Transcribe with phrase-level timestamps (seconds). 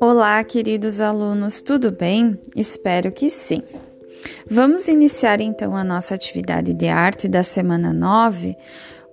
[0.00, 2.38] Olá, queridos alunos, tudo bem?
[2.56, 3.62] Espero que sim.
[4.50, 8.56] Vamos iniciar então a nossa atividade de arte da semana 9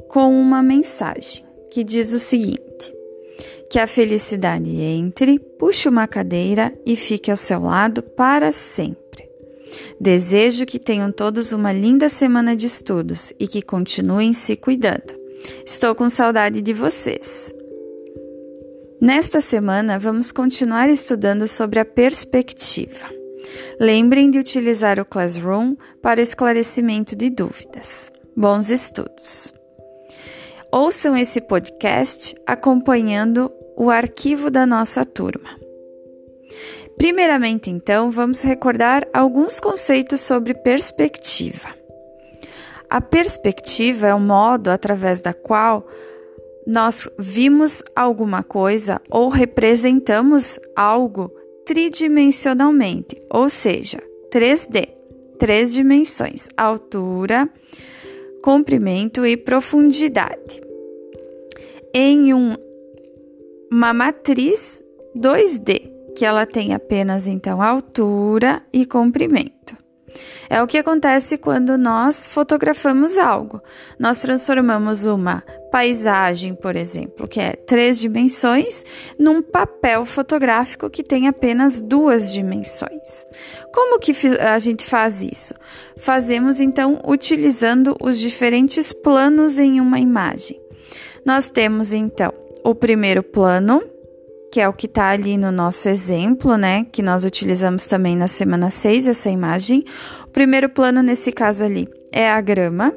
[0.08, 2.94] com uma mensagem que diz o seguinte:
[3.70, 9.29] Que a felicidade entre, puxe uma cadeira e fique ao seu lado para sempre.
[10.00, 15.14] Desejo que tenham todos uma linda semana de estudos e que continuem se cuidando.
[15.66, 17.54] Estou com saudade de vocês.
[19.02, 23.08] Nesta semana, vamos continuar estudando sobre a perspectiva.
[23.80, 28.12] Lembrem de utilizar o Classroom para esclarecimento de dúvidas.
[28.36, 29.54] Bons estudos!
[30.72, 35.50] Ouçam esse podcast acompanhando o arquivo da nossa turma.
[37.00, 41.70] Primeiramente, então, vamos recordar alguns conceitos sobre perspectiva.
[42.90, 45.88] A perspectiva é o modo através da qual
[46.68, 51.32] nós vimos alguma coisa ou representamos algo
[51.66, 54.90] tridimensionalmente, ou seja, 3D,
[55.38, 57.50] três dimensões: altura,
[58.44, 60.60] comprimento e profundidade.
[61.94, 62.58] Em um,
[63.72, 64.84] uma matriz
[65.16, 69.78] 2D, que ela tem apenas então altura e comprimento.
[70.50, 73.62] É o que acontece quando nós fotografamos algo.
[73.98, 78.84] Nós transformamos uma paisagem, por exemplo, que é três dimensões,
[79.18, 83.26] num papel fotográfico que tem apenas duas dimensões.
[83.74, 85.54] Como que a gente faz isso?
[85.96, 90.60] Fazemos então utilizando os diferentes planos em uma imagem.
[91.26, 93.82] Nós temos então o primeiro plano,
[94.52, 96.86] que é o que está ali no nosso exemplo, né?
[96.92, 99.84] Que nós utilizamos também na semana 6, essa imagem.
[100.26, 102.94] O primeiro plano, nesse caso ali, é a grama,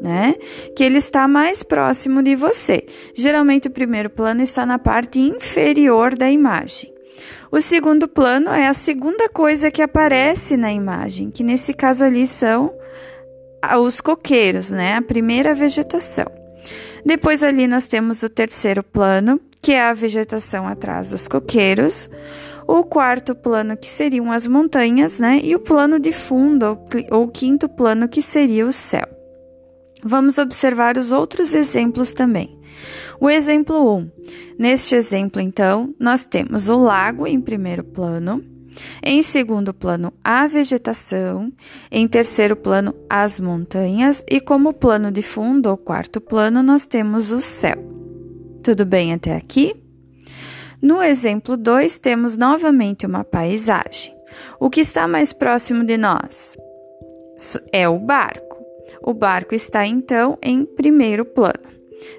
[0.00, 0.34] né?
[0.76, 2.84] Que ele está mais próximo de você.
[3.14, 6.92] Geralmente, o primeiro plano está na parte inferior da imagem.
[7.50, 12.26] O segundo plano é a segunda coisa que aparece na imagem, que nesse caso ali
[12.26, 12.74] são
[13.80, 14.94] os coqueiros, né?
[14.94, 16.26] A primeira vegetação.
[17.06, 22.10] Depois ali nós temos o terceiro plano, que é a vegetação atrás dos coqueiros,
[22.68, 25.40] o quarto plano, que seriam as montanhas, né?
[25.42, 26.78] E o plano de fundo,
[27.10, 29.06] ou quinto plano, que seria o céu.
[30.02, 32.60] Vamos observar os outros exemplos também.
[33.18, 34.10] O exemplo 1.
[34.58, 38.44] Neste exemplo, então, nós temos o lago em primeiro plano,
[39.02, 41.50] em segundo plano, a vegetação,
[41.90, 47.32] em terceiro plano, as montanhas, e como plano de fundo, ou quarto plano, nós temos
[47.32, 48.03] o céu.
[48.64, 49.76] Tudo bem até aqui?
[50.80, 54.16] No exemplo 2, temos novamente uma paisagem.
[54.58, 56.56] O que está mais próximo de nós?
[57.70, 58.56] É o barco.
[59.02, 61.62] O barco está então em primeiro plano.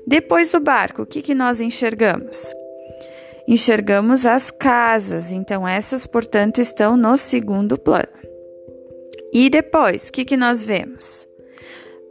[0.05, 2.53] Depois do barco, o que, que nós enxergamos?
[3.47, 8.13] Enxergamos as casas, então essas, portanto, estão no segundo plano.
[9.34, 11.28] E depois, o que, que nós vemos?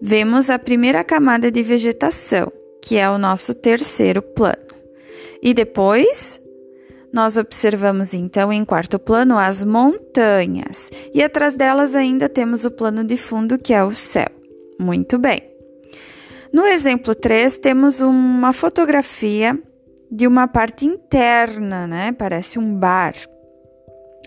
[0.02, 2.52] Vemos a primeira camada de vegetação
[2.84, 4.62] que é o nosso terceiro plano.
[5.42, 6.38] E depois,
[7.10, 13.02] nós observamos então em quarto plano as montanhas e atrás delas ainda temos o plano
[13.02, 14.28] de fundo que é o céu.
[14.78, 15.40] Muito bem.
[16.52, 19.58] No exemplo 3, temos uma fotografia
[20.10, 22.12] de uma parte interna, né?
[22.12, 23.14] Parece um bar.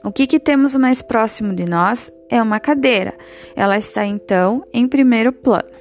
[0.04, 3.14] O que, que temos mais próximo de nós é uma cadeira.
[3.56, 5.78] Ela está então em primeiro plano.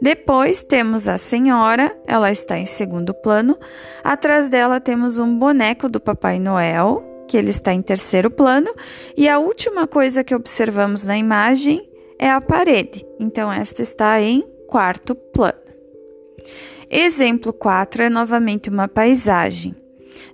[0.00, 3.58] Depois temos a senhora, ela está em segundo plano.
[4.02, 8.72] Atrás dela temos um boneco do Papai Noel, que ele está em terceiro plano.
[9.16, 11.88] E a última coisa que observamos na imagem
[12.18, 13.04] é a parede.
[13.18, 15.64] Então, esta está em quarto plano.
[16.90, 19.74] Exemplo 4 é novamente uma paisagem.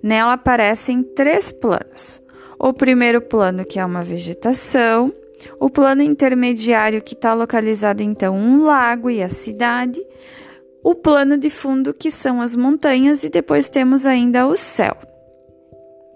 [0.02, 2.20] Nela aparecem três planos.
[2.58, 5.12] O primeiro plano, que é uma vegetação,
[5.59, 10.01] o plano intermediário, que está localizado então um lago e a cidade,
[10.83, 14.97] o plano de fundo, que são as montanhas, e depois temos ainda o céu.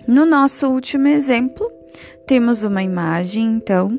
[0.07, 1.71] No nosso último exemplo,
[2.27, 3.99] temos uma imagem, então,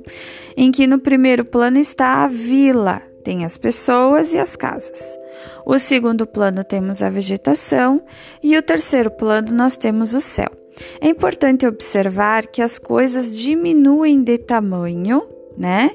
[0.56, 5.18] em que no primeiro plano está a vila, tem as pessoas e as casas.
[5.66, 8.04] O segundo plano temos a vegetação
[8.42, 10.65] e o terceiro plano nós temos o céu.
[11.00, 15.24] É importante observar que as coisas diminuem de tamanho,
[15.58, 15.92] né?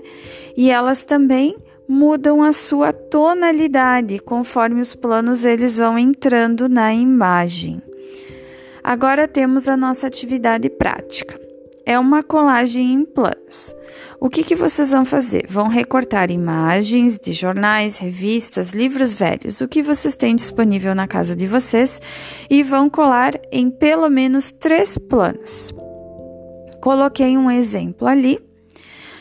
[0.57, 1.57] E elas também
[1.87, 7.83] mudam a sua tonalidade conforme os planos eles vão entrando na imagem.
[8.83, 11.50] Agora temos a nossa atividade prática.
[11.91, 13.75] É uma colagem em planos.
[14.21, 15.47] O que, que vocês vão fazer?
[15.49, 21.35] Vão recortar imagens de jornais, revistas, livros velhos, o que vocês têm disponível na casa
[21.35, 22.01] de vocês
[22.49, 25.75] e vão colar em pelo menos três planos.
[26.81, 28.39] Coloquei um exemplo ali.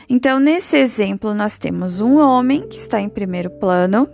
[0.08, 4.08] Então, nesse exemplo, nós temos um homem que está em primeiro plano.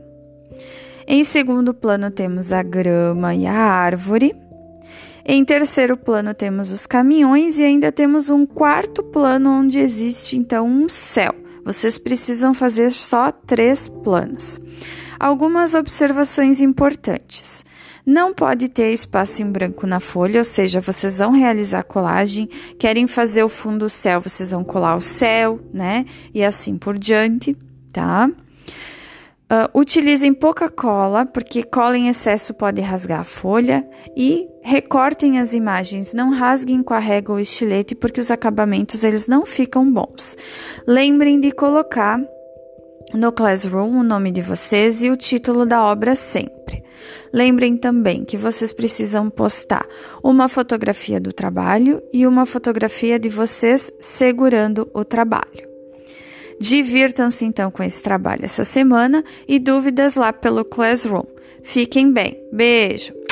[1.05, 4.33] Em segundo plano, temos a grama e a árvore.
[5.27, 10.67] Em terceiro plano temos os caminhões e ainda temos um quarto plano onde existe então
[10.67, 11.33] um céu.
[11.63, 14.59] Vocês precisam fazer só três planos.
[15.19, 17.65] Algumas observações importantes.
[18.05, 23.07] Não pode ter espaço em branco na folha, ou seja, vocês vão realizar colagem, querem
[23.07, 26.05] fazer o fundo céu, vocês vão colar o céu, né?
[26.31, 27.57] E assim por diante,
[27.91, 28.29] tá?
[29.45, 33.87] Uh, utilizem pouca cola, porque cola em excesso pode rasgar a folha.
[34.15, 39.27] E recortem as imagens, não rasguem com a régua ou estilete, porque os acabamentos eles
[39.27, 40.35] não ficam bons.
[40.87, 42.19] Lembrem de colocar
[43.13, 46.83] no Classroom o nome de vocês e o título da obra sempre.
[47.31, 49.85] Lembrem também que vocês precisam postar
[50.23, 55.74] uma fotografia do trabalho e uma fotografia de vocês segurando o trabalho.
[56.59, 61.23] Divirtam-se então com esse trabalho essa semana e dúvidas lá pelo Classroom.
[61.63, 62.41] Fiquem bem.
[62.51, 63.24] Beijo!